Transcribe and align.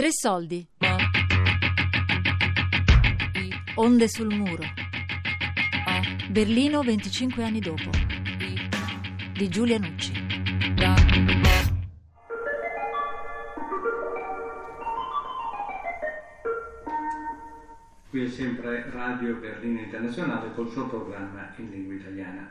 Tre 0.00 0.12
soldi. 0.12 0.66
Onde 3.74 4.08
sul 4.08 4.34
muro. 4.34 4.62
Berlino 6.30 6.80
25 6.82 7.44
anni 7.44 7.60
dopo. 7.60 7.90
Di 9.34 9.48
Giulia 9.50 9.76
Nucci. 9.76 10.12
Qui 18.08 18.24
è 18.24 18.28
sempre 18.28 18.88
Radio 18.92 19.34
Berlino 19.34 19.80
Internazionale 19.80 20.54
col 20.54 20.70
suo 20.70 20.88
programma 20.88 21.52
in 21.56 21.68
lingua 21.68 21.92
italiana. 21.92 22.50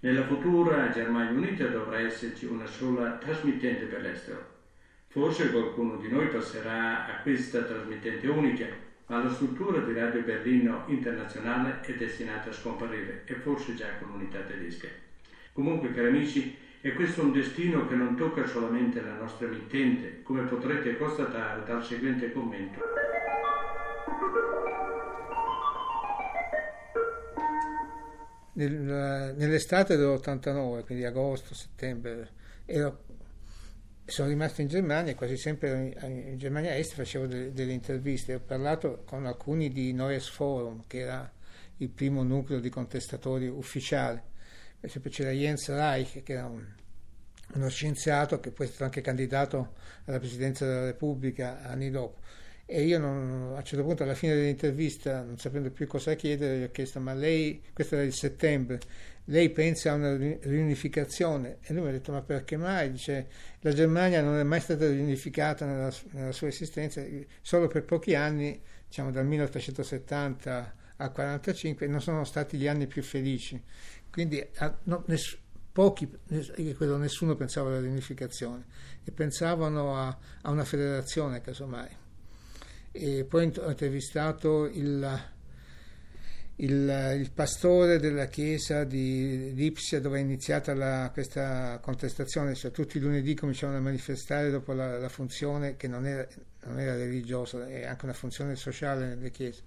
Nella 0.00 0.26
futura 0.26 0.90
Germania 0.90 1.30
Unita 1.32 1.68
dovrà 1.68 2.00
esserci 2.00 2.44
una 2.44 2.66
sola 2.66 3.12
trasmittente 3.12 3.86
per 3.86 4.02
l'estero. 4.02 4.57
Forse 5.10 5.50
qualcuno 5.50 5.96
di 5.96 6.08
noi 6.08 6.28
passerà 6.28 7.06
a 7.06 7.22
questa 7.22 7.62
trasmittente 7.62 8.26
unica, 8.28 8.66
ma 9.06 9.22
la 9.22 9.30
struttura 9.30 9.80
di 9.80 9.94
Radio 9.94 10.22
Berlino 10.22 10.84
Internazionale 10.88 11.80
è 11.80 11.94
destinata 11.94 12.50
a 12.50 12.52
scomparire 12.52 13.22
e 13.24 13.34
forse 13.36 13.74
già 13.74 13.86
comunità 13.98 14.40
tedesca. 14.40 14.86
Comunque, 15.54 15.94
cari 15.94 16.08
amici, 16.08 16.54
è 16.82 16.92
questo 16.92 17.22
un 17.22 17.32
destino 17.32 17.88
che 17.88 17.94
non 17.94 18.16
tocca 18.16 18.46
solamente 18.46 19.00
la 19.00 19.14
nostra 19.14 19.46
emittente, 19.46 20.22
come 20.22 20.42
potrete 20.42 20.98
constatare 20.98 21.64
dal 21.64 21.82
seguente 21.82 22.30
commento. 22.30 22.80
Nel, 28.52 29.34
nell'estate 29.36 29.96
dell'89, 29.96 30.84
quindi 30.84 31.04
agosto, 31.04 31.54
settembre, 31.54 32.28
ero, 32.66 33.06
sono 34.08 34.28
rimasto 34.28 34.62
in 34.62 34.68
Germania 34.68 35.14
quasi 35.14 35.36
sempre 35.36 35.94
in, 36.02 36.38
Germania 36.38 36.74
Est 36.74 36.94
facevo 36.94 37.26
de, 37.26 37.52
delle 37.52 37.72
interviste. 37.72 38.34
Ho 38.34 38.40
parlato 38.40 39.02
con 39.04 39.26
alcuni 39.26 39.70
di 39.70 39.92
Noyes 39.92 40.28
Forum, 40.28 40.84
che 40.86 41.00
era 41.00 41.30
il 41.76 41.90
primo 41.90 42.22
nucleo 42.22 42.58
di 42.58 42.70
contestatori 42.70 43.46
ufficiali. 43.46 44.20
Per 44.80 44.88
esempio 44.88 45.10
c'era 45.10 45.30
Jens 45.30 45.68
Reich, 45.68 46.22
che 46.22 46.32
era 46.32 46.46
un, 46.46 46.64
uno 47.54 47.68
scienziato 47.68 48.40
che 48.40 48.50
poi 48.50 48.66
è 48.66 48.68
stato 48.68 48.84
anche 48.84 49.02
candidato 49.02 49.74
alla 50.06 50.18
presidenza 50.18 50.64
della 50.64 50.86
Repubblica 50.86 51.62
anni 51.62 51.90
dopo 51.90 52.20
e 52.70 52.82
io 52.82 52.98
non, 52.98 53.52
a 53.54 53.56
un 53.56 53.64
certo 53.64 53.82
punto 53.82 54.02
alla 54.02 54.14
fine 54.14 54.34
dell'intervista 54.34 55.22
non 55.22 55.38
sapendo 55.38 55.70
più 55.70 55.86
cosa 55.86 56.12
chiedere 56.12 56.58
gli 56.58 56.62
ho 56.64 56.70
chiesto 56.70 57.00
ma 57.00 57.14
lei, 57.14 57.62
questo 57.72 57.94
era 57.94 58.04
il 58.04 58.12
settembre 58.12 58.78
lei 59.30 59.50
pensa 59.50 59.92
a 59.92 59.94
una 59.94 60.16
riunificazione? 60.16 61.58
E 61.62 61.72
lui 61.72 61.82
mi 61.82 61.88
ha 61.88 61.92
detto 61.92 62.12
ma 62.12 62.22
perché 62.22 62.56
mai? 62.56 62.90
Dice 62.90 63.28
la 63.60 63.72
Germania 63.72 64.22
non 64.22 64.36
è 64.36 64.42
mai 64.42 64.60
stata 64.60 64.88
riunificata 64.88 65.66
nella, 65.66 65.92
nella 66.12 66.32
sua 66.32 66.48
esistenza 66.48 67.04
solo 67.42 67.66
per 67.66 67.84
pochi 67.84 68.14
anni 68.14 68.60
diciamo 68.86 69.10
dal 69.10 69.26
1870 69.26 70.76
al 71.00 71.12
1945 71.14 71.86
non 71.86 72.00
sono 72.00 72.24
stati 72.24 72.56
gli 72.56 72.66
anni 72.66 72.86
più 72.86 73.02
felici. 73.02 73.62
Quindi 74.10 74.44
no, 74.84 75.04
ness, 75.06 75.36
pochi 75.70 76.08
nessuno 76.28 77.36
pensava 77.36 77.68
alla 77.68 77.80
riunificazione 77.80 78.64
e 79.04 79.12
pensavano 79.12 79.96
a, 79.96 80.18
a 80.42 80.50
una 80.50 80.64
federazione 80.64 81.40
casomai. 81.40 81.88
E 82.90 83.24
poi 83.24 83.52
ho 83.58 83.68
intervistato 83.68 84.66
il, 84.66 85.22
il, 86.60 87.16
il 87.18 87.30
pastore 87.32 87.98
della 87.98 88.26
chiesa 88.26 88.84
di 88.84 89.52
Lipsia 89.54 90.00
dove 90.00 90.18
è 90.18 90.22
iniziata 90.22 90.74
la, 90.74 91.10
questa 91.12 91.78
contestazione, 91.80 92.54
cioè 92.54 92.70
tutti 92.70 92.96
i 92.96 93.00
lunedì 93.00 93.34
cominciavano 93.34 93.78
a 93.78 93.82
manifestare 93.82 94.50
dopo 94.50 94.72
la, 94.72 94.98
la 94.98 95.08
funzione 95.08 95.76
che 95.76 95.86
non 95.86 96.06
era, 96.06 96.26
non 96.64 96.80
era 96.80 96.96
religiosa, 96.96 97.66
è 97.68 97.84
anche 97.84 98.04
una 98.06 98.14
funzione 98.14 98.56
sociale 98.56 99.06
nelle 99.06 99.30
chiese. 99.30 99.62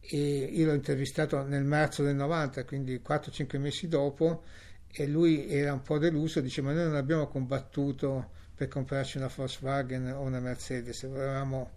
E 0.00 0.18
io 0.18 0.66
l'ho 0.66 0.74
intervistato 0.74 1.42
nel 1.44 1.64
marzo 1.64 2.02
del 2.02 2.16
90, 2.16 2.64
quindi 2.64 3.00
4-5 3.06 3.58
mesi 3.58 3.86
dopo, 3.86 4.42
e 4.90 5.06
lui 5.06 5.48
era 5.48 5.72
un 5.72 5.82
po' 5.82 5.98
deluso, 5.98 6.40
dice 6.40 6.62
ma 6.62 6.72
noi 6.72 6.84
non 6.84 6.96
abbiamo 6.96 7.28
combattuto 7.28 8.30
per 8.54 8.68
comprarci 8.68 9.18
una 9.18 9.30
Volkswagen 9.34 10.12
o 10.12 10.20
una 10.20 10.40
Mercedes, 10.40 11.06
volevamo 11.06 11.70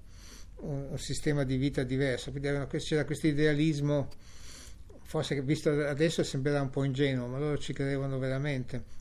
un, 0.61 0.87
un 0.89 0.97
sistema 0.97 1.43
di 1.43 1.57
vita 1.57 1.83
diverso, 1.83 2.31
quindi 2.31 2.49
c'era 2.79 3.05
questo 3.05 3.27
idealismo, 3.27 4.09
forse 5.07 5.41
visto 5.41 5.69
adesso 5.69 6.21
sembrerà 6.21 6.61
un 6.61 6.69
po' 6.69 6.83
ingenuo, 6.83 7.27
ma 7.27 7.39
loro 7.39 7.57
ci 7.57 7.71
credevano 7.71 8.19
veramente. 8.19 8.95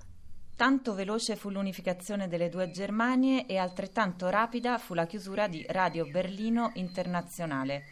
Tanto 0.54 0.94
veloce 0.94 1.34
fu 1.34 1.50
l'unificazione 1.50 2.28
delle 2.28 2.48
due 2.48 2.70
Germanie 2.70 3.46
e 3.46 3.56
altrettanto 3.58 4.30
rapida 4.30 4.78
fu 4.78 4.94
la 4.94 5.04
chiusura 5.04 5.48
di 5.48 5.66
Radio 5.68 6.06
Berlino 6.06 6.70
Internazionale. 6.74 7.82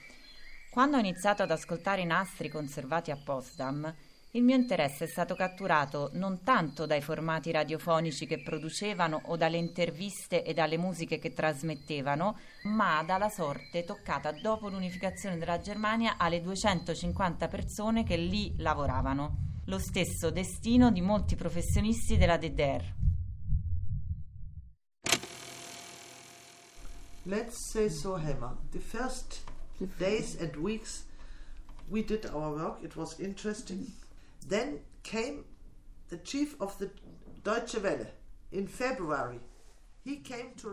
Quando 0.70 0.96
ho 0.96 1.00
iniziato 1.00 1.42
ad 1.42 1.50
ascoltare 1.50 2.02
i 2.02 2.06
nastri 2.06 2.48
conservati 2.48 3.10
a 3.10 3.16
Potsdam, 3.16 3.92
il 4.36 4.42
mio 4.42 4.56
interesse 4.56 5.04
è 5.04 5.06
stato 5.06 5.36
catturato 5.36 6.10
non 6.14 6.42
tanto 6.42 6.86
dai 6.86 7.00
formati 7.00 7.52
radiofonici 7.52 8.26
che 8.26 8.42
producevano 8.42 9.22
o 9.26 9.36
dalle 9.36 9.58
interviste 9.58 10.42
e 10.42 10.52
dalle 10.52 10.76
musiche 10.76 11.20
che 11.20 11.32
trasmettevano, 11.32 12.36
ma 12.64 13.04
dalla 13.04 13.28
sorte 13.28 13.84
toccata 13.84 14.32
dopo 14.32 14.68
l'unificazione 14.68 15.38
della 15.38 15.60
Germania 15.60 16.16
alle 16.18 16.40
250 16.40 17.46
persone 17.46 18.02
che 18.02 18.16
lì 18.16 18.56
lavoravano. 18.58 19.60
Lo 19.66 19.78
stesso 19.78 20.30
destino 20.30 20.90
di 20.90 21.00
molti 21.00 21.36
professionisti 21.36 22.16
della 22.16 22.36
DDR. 22.36 22.92
Let's 27.22 27.70
say 27.70 27.88
so, 27.88 28.16
Hammer. 28.16 28.56
The 28.72 28.80
first 28.80 29.44
days 29.96 30.36
and 30.40 30.56
weeks 30.56 31.06
we 31.88 32.02
did 32.02 32.28
our 32.32 32.52
work, 32.52 32.82
it 32.82 32.96
was 32.96 33.18
interesting. 33.20 34.02
Then 34.46 34.80
came 35.00 35.44
the 36.08 36.20
chief 36.22 36.54
of 36.58 36.76
the 36.76 36.90
Deutsche 37.42 37.78
Welle 37.78 38.12
in 38.50 38.66
February. 38.66 39.40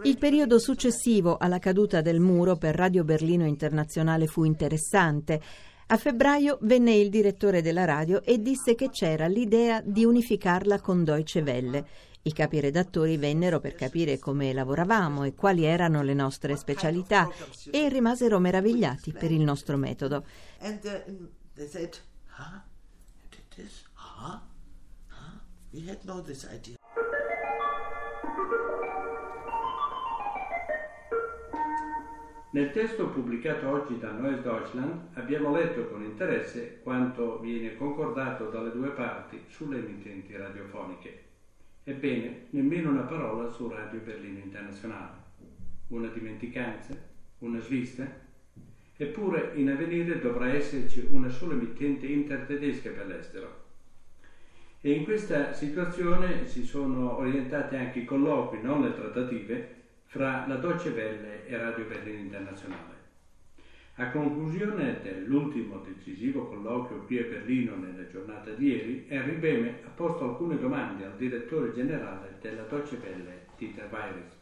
Il 0.04 0.18
periodo 0.18 0.60
successivo 0.60 1.38
alla 1.38 1.58
caduta 1.58 2.02
del 2.02 2.20
muro 2.20 2.58
per 2.58 2.76
Radio 2.76 3.06
Berlino 3.06 3.46
Internazionale 3.46 4.28
fu 4.28 4.44
interessante. 4.44 5.42
A 5.88 5.96
febbraio 5.96 6.58
venne 6.64 6.96
il 6.96 7.10
direttore 7.10 7.62
della 7.62 7.86
radio 7.86 8.22
e 8.24 8.42
disse 8.42 8.76
che 8.76 8.90
c'era 8.90 9.28
l'idea 9.28 9.82
di 9.82 10.04
unificarla 10.04 10.82
con 10.82 11.06
Deutsche 11.06 11.40
Welle. 11.40 11.86
I 12.24 12.34
capi 12.34 12.60
redattori 12.60 13.16
vennero 13.16 13.62
per 13.62 13.74
capire 13.74 14.20
come 14.20 14.52
lavoravamo 14.52 15.24
e 15.24 15.34
quali 15.34 15.64
erano 15.64 16.04
le 16.04 16.14
nostre 16.14 16.58
specialità 16.58 17.30
e 17.72 17.88
rimasero 17.88 18.38
meravigliati 18.38 19.14
per 19.14 19.32
il 19.32 19.42
nostro 19.42 19.78
metodo. 19.78 20.26
And, 20.60 21.30
uh, 21.58 21.68
said, 21.68 21.98
huh? 22.38 22.70
This? 23.56 23.84
Huh? 23.94 24.40
Huh? 25.08 25.40
We 25.74 25.82
had 25.82 26.04
no 26.06 26.22
this 26.22 26.46
idea. 26.46 26.76
Nel 32.54 32.72
testo 32.72 33.08
pubblicato 33.08 33.70
oggi 33.70 33.98
da 33.98 34.12
Neues 34.12 34.42
Deutschland 34.42 35.12
abbiamo 35.14 35.54
letto 35.56 35.88
con 35.88 36.04
interesse 36.04 36.82
quanto 36.84 37.40
viene 37.40 37.78
concordato 37.78 38.50
dalle 38.50 38.72
due 38.72 38.90
parti 38.90 39.42
sulle 39.48 39.78
emittenti 39.78 40.36
radiofoniche. 40.36 41.24
Ebbene, 41.84 42.48
nemmeno 42.50 42.90
una 42.90 43.04
parola 43.04 43.50
su 43.50 43.70
Radio 43.70 44.02
Berlino 44.02 44.40
Internazionale. 44.40 45.16
Una 45.88 46.10
dimenticanza? 46.10 46.94
Una 47.40 47.60
svista? 47.60 48.06
Eppure 49.02 49.54
in 49.56 49.72
avvenire 49.72 50.20
dovrà 50.20 50.50
esserci 50.50 51.08
una 51.10 51.30
sola 51.30 51.56
emittente 51.56 52.06
intertedesca 52.06 52.92
per 52.92 53.08
l'estero. 53.08 53.62
E 54.80 54.92
in 54.92 55.04
questa 55.06 55.54
situazione 55.54 56.46
si 56.46 56.64
sono 56.64 57.18
orientati 57.18 57.76
anche 57.78 58.02
i 58.02 58.06
colloqui, 58.06 58.62
non 58.62 58.84
le 58.84 58.94
trattative, 58.94 59.70
fra 60.06 60.46
la 60.48 60.58
Deutsche 60.58 60.90
Welle 60.90 61.48
e 61.48 61.58
Radio 61.58 61.86
Berlino 61.86 62.20
Internazionale. 62.20 63.00
A 63.96 64.12
conclusione 64.12 65.00
dell'ultimo 65.02 65.80
decisivo 65.80 66.46
colloquio 66.46 67.04
qui 67.04 67.18
a 67.18 67.24
Berlino 67.24 67.76
nella 67.76 68.06
giornata 68.06 68.52
di 68.52 68.68
ieri, 68.68 69.06
Henry 69.08 69.34
Beme 69.34 69.80
ha 69.84 69.90
posto 69.90 70.26
alcune 70.26 70.60
domande 70.60 71.06
al 71.06 71.16
direttore 71.16 71.74
generale 71.74 72.36
della 72.40 72.66
Deutsche 72.70 73.00
Welle, 73.02 73.46
Dieter 73.58 73.88
Weiris. 73.92 74.41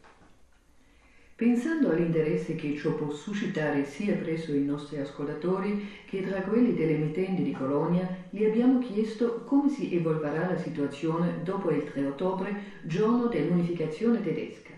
Pensando 1.40 1.88
all'interesse 1.88 2.54
che 2.54 2.76
ciò 2.76 2.92
può 2.92 3.10
suscitare 3.10 3.86
sia 3.86 4.14
presso 4.14 4.52
i 4.52 4.62
nostri 4.62 4.98
ascoltatori 4.98 5.88
che 6.04 6.20
tra 6.20 6.42
quelli 6.42 6.74
delle 6.74 6.96
emittenti 6.96 7.42
di 7.42 7.52
Colonia, 7.52 8.06
gli 8.28 8.44
abbiamo 8.44 8.78
chiesto 8.78 9.42
come 9.44 9.70
si 9.70 9.90
evolverà 9.96 10.50
la 10.50 10.58
situazione 10.58 11.42
dopo 11.42 11.70
il 11.70 11.84
3 11.84 12.04
ottobre, 12.04 12.54
giorno 12.82 13.28
dell'unificazione 13.28 14.20
tedesca. 14.20 14.74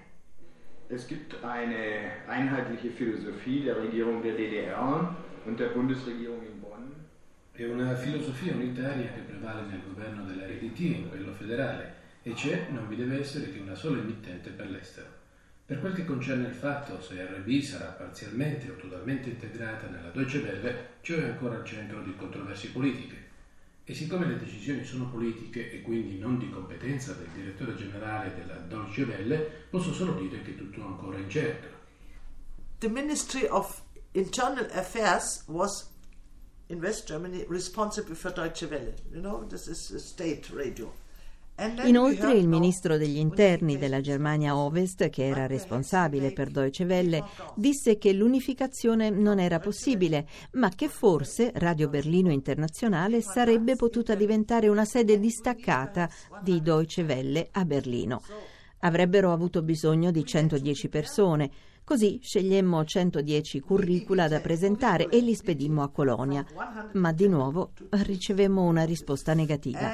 Es 0.87 1.05
gibt 1.09 1.37
eine 1.43 2.23
einheitliche 2.29 2.91
Philosophie 2.91 3.65
der 3.65 3.83
Regierung 3.83 4.23
der 4.23 4.37
DDR 4.37 5.17
und 5.45 5.59
der 5.59 5.71
Bundesregierung 5.71 6.45
in 6.45 6.61
Bonn. 6.61 6.93
È 7.51 7.65
una 7.65 7.97
filosofia 7.97 8.55
unitaria 8.55 9.11
che 9.11 9.23
prevale 9.27 9.63
nel 9.63 9.81
governo 9.85 10.23
della 10.23 10.47
RDT, 10.47 10.79
in 10.79 11.09
quello 11.09 11.33
federale, 11.33 11.95
e 12.23 12.33
c'è, 12.35 12.69
non 12.71 12.87
vi 12.87 12.95
deve 12.95 13.19
essere 13.19 13.51
che 13.51 13.59
una 13.59 13.75
sola 13.75 13.99
emittente 13.99 14.51
per 14.51 14.71
l'estero. 14.71 15.22
Per 15.65 15.81
quel 15.81 15.95
che 15.95 16.05
concerne 16.05 16.49
il 16.49 16.55
fatto 16.55 17.01
se 17.01 17.25
RB 17.25 17.61
sarà 17.61 17.87
parzialmente 17.87 18.71
o 18.71 18.77
totalmente 18.77 19.31
integrata 19.31 19.89
nella 19.89 20.11
Deutsche 20.11 20.39
Welle, 20.39 20.89
ciò 21.01 21.15
è 21.17 21.25
ancora 21.25 21.57
al 21.57 21.65
centro 21.65 22.03
di 22.03 22.15
controversie 22.17 22.71
politiche. 22.71 23.31
E 23.85 23.95
siccome 23.95 24.27
le 24.27 24.39
decisioni 24.39 24.85
sono 24.85 25.09
politiche 25.09 25.71
e 25.73 25.83
quindi 25.83 26.19
non 26.19 26.39
di 26.39 26.51
competenza 26.51 27.13
del 27.15 27.29
direttore 27.35 27.77
generale 27.77 28.35
della 28.35 28.57
Deutsche 28.57 29.03
Welle, 29.03 29.39
posso 29.71 29.93
solo 29.93 30.15
dire 30.21 30.43
che 30.43 30.57
tutto 30.57 30.81
è 30.81 30.85
ancora 30.85 31.19
incerto. 31.19 31.69
The 32.79 32.89
Ministry 32.89 33.47
of 33.49 33.83
Internal 34.13 34.69
Affairs 34.73 35.45
was 35.47 35.91
in 36.69 36.81
West 36.81 37.07
Germany 37.07 37.45
responsible 37.49 38.15
for 38.15 38.33
Deutsche 38.33 38.67
Welle. 38.67 38.95
You 39.11 39.21
know, 39.21 39.47
this 39.47 39.69
is 39.69 39.91
a 39.93 39.99
state 39.99 40.51
radio. 40.53 40.93
Inoltre 41.85 42.33
il 42.33 42.49
ministro 42.49 42.97
degli 42.97 43.19
interni 43.19 43.79
della 43.79 44.01
Germania 44.01 44.57
Ovest, 44.57 45.09
che 45.09 45.27
era 45.27 45.47
responsabile 45.47 46.33
per 46.33 46.51
Deutsche 46.51 46.85
Welle, 46.85 47.25
disse 47.55 47.99
che 47.99 48.13
l'unificazione 48.13 49.11
non 49.11 49.39
era 49.39 49.59
possibile, 49.59 50.27
ma 50.53 50.69
che 50.71 50.89
forse 50.89 51.53
Radio 51.55 51.89
Berlino 51.89 52.31
Internazionale 52.31 53.21
sarebbe 53.21 53.77
potuta 53.77 54.15
diventare 54.15 54.69
una 54.69 54.85
sede 54.85 55.19
distaccata 55.19 56.09
di 56.43 56.61
Deutsche 56.61 57.03
Welle 57.03 57.49
a 57.53 57.65
Berlino. 57.65 58.23
Avrebbero 58.81 59.33
avuto 59.33 59.63
bisogno 59.63 60.11
di 60.11 60.25
110 60.25 60.89
persone. 60.89 61.51
Così 61.85 62.21
scegliemmo 62.23 62.85
110 62.85 63.61
curricula 63.61 64.29
da 64.29 64.41
presentare 64.41 65.09
e 65.09 65.21
li 65.21 65.35
spedimmo 65.35 65.83
a 65.83 65.91
Colonia. 65.91 66.45
Ma 66.93 67.13
di 67.13 67.29
nuovo 67.29 67.73
ricevemmo 67.91 68.63
una 68.63 68.85
risposta 68.85 69.35
negativa. 69.35 69.93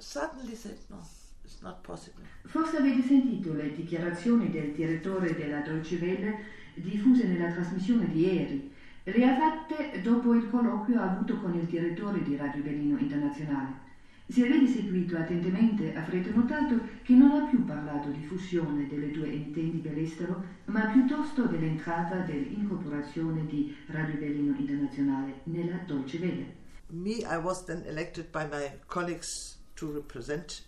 Suddenly 0.00 0.54
said, 0.54 0.76
no, 0.88 0.98
it's 1.44 1.60
not 1.62 1.82
possible. 1.82 2.22
Forse 2.46 2.76
avete 2.76 3.02
sentito 3.02 3.52
le 3.52 3.74
dichiarazioni 3.74 4.50
del 4.50 4.72
direttore 4.72 5.34
della 5.34 5.60
Deutsche 5.60 5.96
Welle 5.96 6.38
diffuse 6.74 7.26
nella 7.26 7.52
trasmissione 7.52 8.08
di 8.08 8.20
ieri. 8.20 8.72
Le 9.04 9.24
ha 9.24 9.36
fatte 9.36 10.00
dopo 10.02 10.34
il 10.34 10.48
colloquio 10.50 11.00
avuto 11.00 11.38
con 11.38 11.54
il 11.54 11.64
direttore 11.64 12.22
di 12.22 12.36
Radio 12.36 12.62
Berlino 12.62 12.98
Internazionale. 12.98 13.88
Se 14.28 14.44
avete 14.44 14.66
seguito 14.68 15.16
attentamente 15.16 15.92
avrete 15.94 16.30
notato 16.30 16.78
che 17.02 17.14
non 17.14 17.32
ha 17.32 17.48
più 17.48 17.64
parlato 17.64 18.10
di 18.10 18.22
fusione 18.24 18.86
delle 18.86 19.10
due 19.10 19.26
emittenti 19.26 19.80
dell'estero, 19.80 20.44
ma 20.66 20.86
piuttosto 20.86 21.46
dell'entrata 21.46 22.18
dell'incorporazione 22.18 23.44
di 23.46 23.74
Radio 23.86 24.18
Berlino 24.18 24.56
Internazionale 24.56 25.40
nella 25.44 25.78
Deutsche 25.84 26.18
Welle. 26.18 26.54
Me, 26.90 27.22
I 27.28 27.36
was 27.42 27.64
then 27.64 27.82
elected 27.86 28.30
by 28.30 28.46
my 28.48 28.70
colleagues 28.86 29.59
to 29.80 29.86
represent 29.92 30.62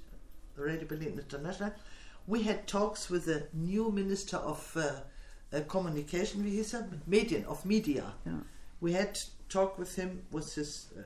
Radio 0.56 0.86
Berlin 0.86 1.18
International. 1.18 1.72
We 2.26 2.42
had 2.48 2.66
talks 2.66 3.10
with 3.10 3.24
the 3.24 3.48
new 3.52 3.90
Minister 3.90 4.38
of 4.38 4.76
uh, 4.76 5.56
uh, 5.56 5.60
Communication, 5.66 6.42
wie 6.42 6.50
hieß 6.50 6.74
er? 6.74 6.88
Medien, 7.06 7.46
of 7.46 7.64
Media. 7.64 8.14
Ja. 8.24 8.42
We 8.80 8.92
had 8.92 9.18
talk 9.48 9.78
with 9.78 9.98
him, 9.98 10.22
with 10.30 10.54
his... 10.54 10.88
Uh, 10.96 11.02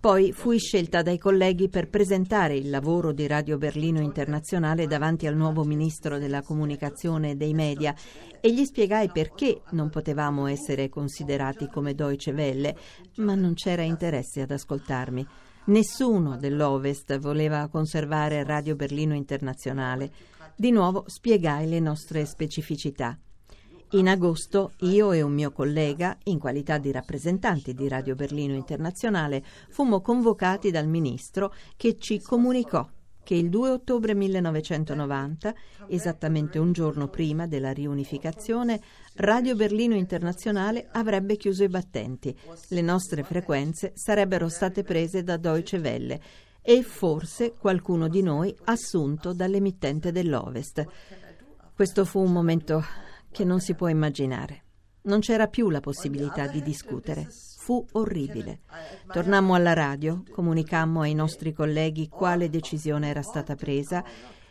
Poi 0.00 0.32
fui 0.32 0.58
scelta 0.58 1.02
dai 1.02 1.18
colleghi 1.18 1.68
per 1.68 1.88
presentare 1.88 2.56
il 2.56 2.70
lavoro 2.70 3.10
di 3.10 3.26
Radio 3.26 3.58
Berlino 3.58 4.00
Internazionale 4.00 4.86
davanti 4.86 5.26
al 5.26 5.34
nuovo 5.34 5.64
ministro 5.64 6.18
della 6.18 6.42
comunicazione 6.42 7.30
e 7.30 7.34
dei 7.34 7.52
media 7.52 7.92
e 8.40 8.52
gli 8.52 8.64
spiegai 8.64 9.10
perché 9.10 9.62
non 9.70 9.90
potevamo 9.90 10.46
essere 10.46 10.88
considerati 10.88 11.66
come 11.66 11.96
Deutsche 11.96 12.30
Welle, 12.30 12.76
ma 13.16 13.34
non 13.34 13.54
c'era 13.54 13.82
interesse 13.82 14.40
ad 14.40 14.52
ascoltarmi. 14.52 15.26
Nessuno 15.68 16.38
dell'Ovest 16.38 17.18
voleva 17.18 17.68
conservare 17.68 18.42
Radio 18.42 18.74
Berlino 18.74 19.14
Internazionale. 19.14 20.10
Di 20.56 20.70
nuovo 20.70 21.04
spiegai 21.06 21.68
le 21.68 21.78
nostre 21.78 22.24
specificità. 22.24 23.18
In 23.90 24.08
agosto 24.08 24.72
io 24.78 25.12
e 25.12 25.20
un 25.20 25.34
mio 25.34 25.52
collega, 25.52 26.16
in 26.24 26.38
qualità 26.38 26.78
di 26.78 26.90
rappresentanti 26.90 27.74
di 27.74 27.86
Radio 27.86 28.14
Berlino 28.14 28.54
Internazionale, 28.54 29.44
fummo 29.68 30.00
convocati 30.00 30.70
dal 30.70 30.88
ministro 30.88 31.52
che 31.76 31.98
ci 31.98 32.18
comunicò 32.22 32.88
che 33.28 33.34
il 33.34 33.50
2 33.50 33.68
ottobre 33.68 34.14
1990, 34.14 35.54
esattamente 35.88 36.58
un 36.58 36.72
giorno 36.72 37.08
prima 37.08 37.46
della 37.46 37.72
riunificazione, 37.72 38.80
Radio 39.16 39.54
Berlino 39.54 39.94
Internazionale 39.94 40.88
avrebbe 40.92 41.36
chiuso 41.36 41.62
i 41.62 41.68
battenti. 41.68 42.34
Le 42.68 42.80
nostre 42.80 43.24
frequenze 43.24 43.92
sarebbero 43.94 44.48
state 44.48 44.82
prese 44.82 45.24
da 45.24 45.36
Deutsche 45.36 45.76
Welle 45.76 46.18
e 46.62 46.82
forse 46.82 47.52
qualcuno 47.52 48.08
di 48.08 48.22
noi 48.22 48.56
assunto 48.64 49.34
dall'emittente 49.34 50.10
dell'Ovest. 50.10 50.86
Questo 51.74 52.06
fu 52.06 52.20
un 52.20 52.32
momento 52.32 52.82
che 53.30 53.44
non 53.44 53.60
si 53.60 53.74
può 53.74 53.88
immaginare. 53.88 54.67
Non 55.08 55.20
c'era 55.20 55.48
più 55.48 55.70
la 55.70 55.80
possibilità 55.80 56.46
di 56.46 56.60
discutere. 56.60 57.26
Fu 57.30 57.82
orribile. 57.92 58.60
Tornammo 59.10 59.54
alla 59.54 59.72
radio, 59.72 60.22
comunicammo 60.30 61.00
ai 61.00 61.14
nostri 61.14 61.54
colleghi 61.54 62.10
quale 62.10 62.50
decisione 62.50 63.08
era 63.08 63.22
stata 63.22 63.54
presa 63.54 64.04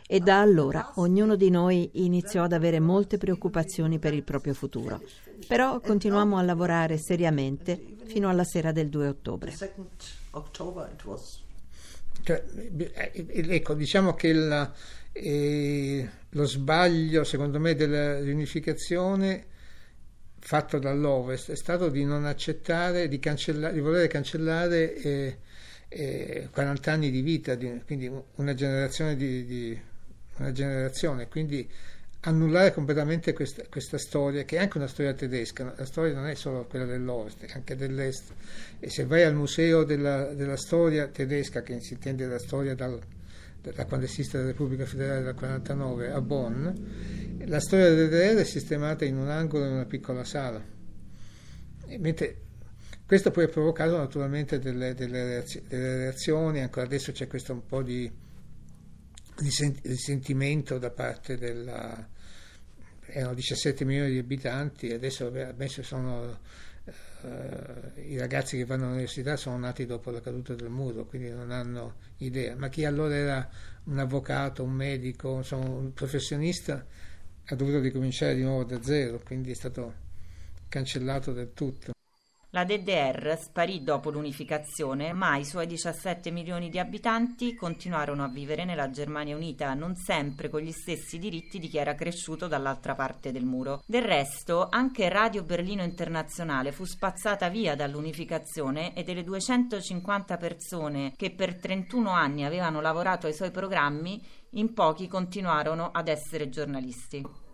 e 0.04 0.18
da 0.18 0.40
allora 0.40 0.94
ognuno 0.96 1.36
di 1.36 1.48
noi 1.48 1.88
iniziò 2.04 2.42
ad 2.42 2.52
avere 2.52 2.80
molte 2.80 3.18
preoccupazioni 3.18 4.00
per 4.00 4.14
il 4.14 4.24
proprio 4.24 4.52
futuro. 4.52 5.00
Però 5.46 5.78
continuammo 5.78 6.38
a 6.38 6.42
lavorare 6.42 6.96
seriamente 6.96 7.80
fino 8.06 8.28
alla 8.28 8.44
sera 8.44 8.72
del 8.72 8.88
2 8.88 9.06
ottobre. 9.06 9.54
Cioè, 12.24 12.44
ecco, 13.28 13.74
diciamo 13.74 14.14
che 14.14 14.26
il, 14.26 14.72
eh, 15.12 16.08
lo 16.30 16.44
sbaglio, 16.44 17.22
secondo 17.22 17.60
me, 17.60 17.76
della 17.76 18.18
riunificazione 18.18 19.54
fatto 20.40 20.78
dall'Ovest 20.78 21.50
è 21.50 21.56
stato 21.56 21.88
di 21.88 22.04
non 22.04 22.24
accettare, 22.24 23.08
di, 23.08 23.18
cancellare, 23.18 23.74
di 23.74 23.80
voler 23.80 24.06
cancellare 24.08 24.94
eh, 24.94 25.38
eh, 25.88 26.48
40 26.50 26.92
anni 26.92 27.10
di 27.10 27.20
vita, 27.20 27.54
di, 27.54 27.82
quindi 27.84 28.10
una 28.36 28.54
generazione 28.54 29.16
di, 29.16 29.44
di, 29.44 29.80
una 30.36 30.52
generazione, 30.52 31.28
quindi 31.28 31.68
annullare 32.20 32.72
completamente 32.72 33.32
questa, 33.32 33.62
questa, 33.68 33.98
storia, 33.98 34.44
che 34.44 34.56
è 34.56 34.60
anche 34.60 34.76
una 34.76 34.86
storia 34.86 35.14
tedesca, 35.14 35.72
la 35.76 35.84
storia 35.84 36.14
non 36.14 36.26
è 36.26 36.34
solo 36.34 36.64
quella 36.66 36.84
dell'Ovest, 36.84 37.44
è 37.44 37.52
anche 37.54 37.76
dell'Est. 37.76 38.32
E 38.80 38.90
se 38.90 39.04
vai 39.04 39.22
al 39.22 39.34
museo 39.34 39.84
della, 39.84 40.32
della 40.34 40.56
storia 40.56 41.06
tedesca, 41.06 41.62
che 41.62 41.80
si 41.80 41.94
intende 41.94 42.26
la 42.26 42.38
storia 42.38 42.74
dal, 42.74 42.98
da 43.60 43.84
quando 43.84 44.06
esiste 44.06 44.38
la 44.38 44.46
Repubblica 44.46 44.84
Federale 44.84 45.22
dal 45.22 45.34
49 45.34 46.10
a 46.10 46.20
Bonn, 46.20 46.68
la 47.46 47.60
storia 47.60 47.90
del 47.90 48.08
DDR 48.08 48.40
è 48.40 48.44
sistemata 48.44 49.04
in 49.04 49.16
un 49.16 49.28
angolo 49.28 49.64
in 49.64 49.72
una 49.72 49.84
piccola 49.84 50.24
sala. 50.24 50.62
E 51.86 51.98
mentre 51.98 52.42
questo 53.06 53.30
poi 53.30 53.44
ha 53.44 53.48
provocato 53.48 53.96
naturalmente 53.96 54.58
delle, 54.58 54.94
delle, 54.94 55.44
reazioni, 55.68 56.60
ancora 56.60 56.84
adesso 56.84 57.12
c'è 57.12 57.26
questo 57.26 57.52
un 57.52 57.64
po' 57.64 57.82
di 57.82 58.10
risentimento 59.36 60.78
da 60.78 60.90
parte 60.90 61.38
della... 61.38 62.06
erano 63.06 63.34
17 63.34 63.84
milioni 63.84 64.10
di 64.10 64.18
abitanti, 64.18 64.92
adesso, 64.92 65.26
adesso 65.26 65.82
sono 65.82 66.66
Uh, 67.20 68.00
i 68.00 68.16
ragazzi 68.16 68.56
che 68.56 68.64
vanno 68.64 68.84
all'università 68.84 69.36
sono 69.36 69.58
nati 69.58 69.84
dopo 69.84 70.10
la 70.10 70.20
caduta 70.20 70.54
del 70.54 70.70
muro, 70.70 71.04
quindi 71.04 71.28
non 71.30 71.50
hanno 71.50 71.96
idea, 72.18 72.54
ma 72.54 72.68
chi 72.68 72.84
allora 72.84 73.14
era 73.14 73.50
un 73.84 73.98
avvocato, 73.98 74.62
un 74.62 74.70
medico, 74.70 75.36
insomma, 75.36 75.68
un 75.68 75.92
professionista 75.92 76.86
ha 77.50 77.54
dovuto 77.54 77.80
ricominciare 77.80 78.34
di 78.34 78.42
nuovo 78.42 78.64
da 78.64 78.82
zero, 78.82 79.20
quindi 79.24 79.50
è 79.50 79.54
stato 79.54 79.94
cancellato 80.68 81.32
del 81.32 81.52
tutto. 81.54 81.92
La 82.52 82.64
DDR 82.64 83.36
sparì 83.38 83.82
dopo 83.82 84.08
l'unificazione, 84.08 85.12
ma 85.12 85.36
i 85.36 85.44
suoi 85.44 85.66
17 85.66 86.30
milioni 86.30 86.70
di 86.70 86.78
abitanti 86.78 87.54
continuarono 87.54 88.24
a 88.24 88.28
vivere 88.28 88.64
nella 88.64 88.88
Germania 88.88 89.36
Unita, 89.36 89.74
non 89.74 89.96
sempre 89.96 90.48
con 90.48 90.62
gli 90.62 90.72
stessi 90.72 91.18
diritti 91.18 91.58
di 91.58 91.68
chi 91.68 91.76
era 91.76 91.94
cresciuto 91.94 92.48
dall'altra 92.48 92.94
parte 92.94 93.32
del 93.32 93.44
muro. 93.44 93.82
Del 93.84 94.00
resto, 94.00 94.66
anche 94.70 95.10
Radio 95.10 95.42
Berlino 95.42 95.82
Internazionale 95.82 96.72
fu 96.72 96.86
spazzata 96.86 97.50
via 97.50 97.76
dall'unificazione 97.76 98.94
e 98.94 99.02
delle 99.02 99.24
250 99.24 100.38
persone 100.38 101.12
che 101.16 101.30
per 101.32 101.60
31 101.60 102.08
anni 102.08 102.46
avevano 102.46 102.80
lavorato 102.80 103.26
ai 103.26 103.34
suoi 103.34 103.50
programmi, 103.50 104.24
in 104.52 104.72
pochi 104.72 105.06
continuarono 105.06 105.90
ad 105.92 106.08
essere 106.08 106.48
giornalisti. 106.48 107.47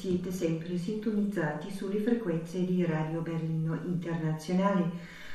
Siete 0.00 0.32
sempre 0.32 0.78
sintonizzati 0.78 1.70
sulle 1.70 2.00
frequenze 2.00 2.64
di 2.64 2.82
Radio 2.86 3.20
Berlino 3.20 3.78
Internazionale, 3.84 4.90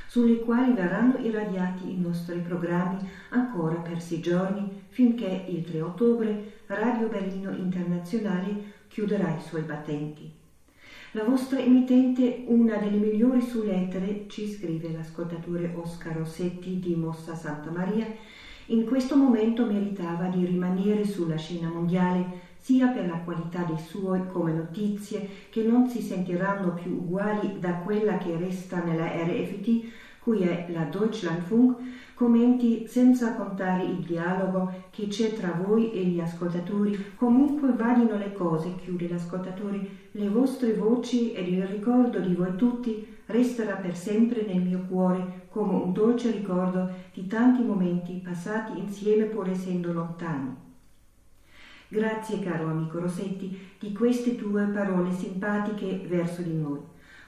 sulle 0.08 0.40
quali 0.40 0.74
verranno 0.74 1.20
irradiati 1.20 1.92
i 1.92 2.00
nostri 2.00 2.40
programmi 2.40 3.08
ancora 3.30 3.76
per 3.76 4.02
sei 4.02 4.22
giorni, 4.22 4.82
finché 4.88 5.46
il 5.50 5.64
3 5.66 5.82
ottobre 5.82 6.54
Radio 6.66 7.10
Berlino 7.10 7.52
Internazionale 7.52 8.74
chiuderà 8.88 9.38
i 9.38 9.42
suoi 9.48 9.62
battenti. 9.62 10.32
La 11.12 11.24
vostra 11.26 11.60
emittente, 11.60 12.46
una 12.48 12.78
delle 12.78 12.98
migliori 12.98 13.42
su 13.42 13.64
lettere, 13.64 14.26
ci 14.30 14.52
scrive 14.52 14.92
l'ascoltatore 14.92 15.74
Oscar 15.76 16.16
Rossetti 16.16 16.80
di 16.80 16.96
Mossa 16.96 17.36
Santa 17.36 17.70
Maria, 17.70 18.08
in 18.70 18.84
questo 18.86 19.16
momento 19.16 19.64
meritava 19.68 20.28
di 20.28 20.44
rimanere 20.44 21.06
sulla 21.06 21.38
scena 21.38 21.70
mondiale 21.70 22.45
sia 22.66 22.88
per 22.88 23.06
la 23.06 23.18
qualità 23.18 23.62
dei 23.62 23.78
suoi 23.78 24.26
come 24.26 24.52
notizie 24.52 25.30
che 25.52 25.62
non 25.62 25.88
si 25.88 26.02
sentiranno 26.02 26.74
più 26.74 26.94
uguali 26.94 27.60
da 27.60 27.76
quella 27.76 28.18
che 28.18 28.36
resta 28.38 28.84
nella 28.84 29.06
RFT, 29.06 29.84
cui 30.20 30.42
è 30.42 30.66
la 30.70 30.86
Deutschlandfunk, 30.86 31.78
commenti 32.16 32.88
senza 32.88 33.36
contare 33.36 33.84
il 33.84 33.98
dialogo 33.98 34.72
che 34.90 35.06
c'è 35.10 35.36
tra 35.36 35.52
voi 35.52 35.92
e 35.92 36.06
gli 36.06 36.20
ascoltatori. 36.20 37.14
Comunque 37.18 37.72
vadino 37.74 38.18
le 38.18 38.34
cose, 38.34 38.74
chiude 38.84 39.10
l'ascoltatore, 39.10 39.88
le 40.10 40.30
vostre 40.30 40.74
voci 40.74 41.34
ed 41.34 41.48
il 41.48 41.68
ricordo 41.68 42.18
di 42.18 42.34
voi 42.34 42.56
tutti 42.56 43.14
resterà 43.28 43.76
per 43.76 43.96
sempre 43.96 44.44
nel 44.44 44.64
mio 44.64 44.86
cuore 44.90 45.46
come 45.50 45.74
un 45.74 45.94
dolce 45.94 46.32
ricordo 46.32 46.90
di 47.14 47.28
tanti 47.28 47.62
momenti 47.62 48.20
passati 48.26 48.80
insieme 48.80 49.26
pur 49.26 49.50
essendo 49.50 49.94
lontani. 49.94 50.65
Grazie 51.96 52.42
caro 52.42 52.68
amico 52.68 53.00
Rossetti 53.00 53.58
di 53.80 53.94
queste 53.94 54.36
tue 54.36 54.66
parole 54.66 55.14
simpatiche 55.14 56.06
verso 56.10 56.42
di 56.42 56.54
noi. 56.54 56.80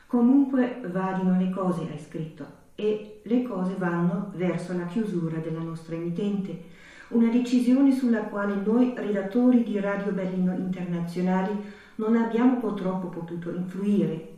Comunque 0.08 0.82
vadino 0.92 1.40
le 1.40 1.50
cose, 1.52 1.88
hai 1.90 1.98
scritto, 1.98 2.46
e 2.76 3.22
le 3.24 3.44
cose 3.44 3.76
vanno 3.78 4.34
verso 4.36 4.76
la 4.76 4.84
chiusura 4.84 5.38
della 5.38 5.62
nostra 5.62 5.96
emittente, 5.96 6.64
una 7.10 7.30
decisione 7.30 7.94
sulla 7.94 8.24
quale 8.24 8.56
noi 8.56 8.92
redattori 8.94 9.64
di 9.64 9.80
Radio 9.80 10.12
Berlino 10.12 10.54
Internazionali 10.54 11.58
non 11.96 12.18
abbiamo 12.18 12.58
purtroppo 12.58 13.08
potuto 13.08 13.50
influire. 13.52 14.34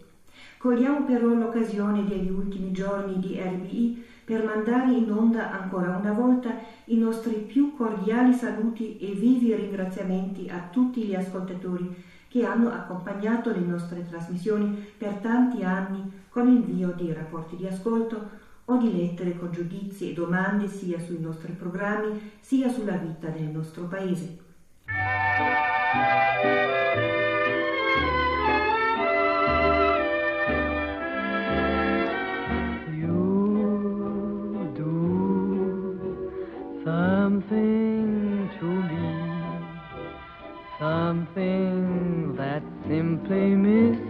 Cogliamo 0.60 1.06
però 1.06 1.26
l'occasione 1.26 2.06
degli 2.06 2.30
ultimi 2.30 2.72
giorni 2.72 3.18
di 3.18 3.40
RBI 3.42 4.06
per 4.30 4.44
mandare 4.44 4.92
in 4.92 5.12
onda 5.12 5.50
ancora 5.50 5.98
una 5.98 6.12
volta 6.12 6.56
i 6.86 6.98
nostri 6.98 7.34
più 7.34 7.76
cordiali 7.76 8.32
saluti 8.32 9.00
e 9.00 9.14
vivi 9.14 9.56
ringraziamenti 9.56 10.48
a 10.48 10.68
tutti 10.72 11.02
gli 11.02 11.16
ascoltatori 11.16 12.04
che 12.28 12.46
hanno 12.46 12.70
accompagnato 12.70 13.50
le 13.50 13.62
nostre 13.62 14.08
trasmissioni 14.08 14.86
per 14.96 15.14
tanti 15.14 15.64
anni 15.64 16.12
con 16.30 16.48
invio 16.48 16.94
di 16.96 17.12
rapporti 17.12 17.56
di 17.56 17.66
ascolto 17.66 18.30
o 18.66 18.78
di 18.78 18.96
lettere 18.96 19.36
con 19.36 19.52
giudizi 19.52 20.12
e 20.12 20.14
domande 20.14 20.68
sia 20.68 21.00
sui 21.00 21.20
nostri 21.20 21.54
programmi 21.54 22.34
sia 22.40 22.70
sulla 22.70 22.98
vita 22.98 23.30
del 23.30 23.48
nostro 23.48 23.86
Paese. 23.86 24.38
something 37.40 38.50
to 38.60 38.68
be, 38.90 39.06
something 40.80 42.36
that 42.36 42.64
simply 42.88 43.56
missing. 43.56 44.09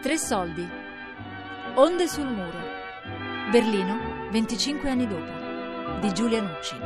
Tre 0.00 0.16
soldi. 0.16 0.64
Onde 1.74 2.06
sul 2.06 2.28
muro. 2.28 2.60
Berlino, 3.50 4.28
25 4.30 4.88
anni 4.88 5.08
dopo. 5.08 5.32
Di 6.00 6.12
Giulia 6.12 6.40
Nucci. 6.40 6.76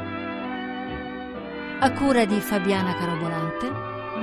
A 1.81 1.93
cura 1.93 2.25
di 2.25 2.41
Fabiana 2.41 2.95
Carobolante, 2.95 3.71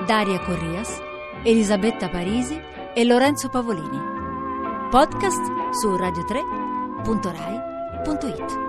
Daria 0.08 0.39
Corrias, 0.39 1.00
Elisabetta 1.43 2.10
Parisi 2.10 2.60
e 2.96 3.05
Lorenzo 3.05 3.50
Pavolini. 3.50 4.00
Podcast 4.89 5.43
su 5.72 5.96
radio3.rai.it. 5.96 8.69